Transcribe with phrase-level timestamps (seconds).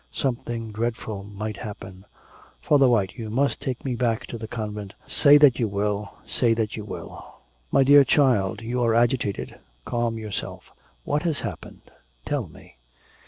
[0.11, 2.05] Something dreadful might happen.
[2.59, 6.55] Father White, you must take me back to the convent, say that you will, say
[6.55, 7.23] that you will.'
[7.71, 10.73] 'My dear child, you are agitated, calm yourself.
[11.03, 11.81] What has happened?
[12.25, 12.77] Tell me.'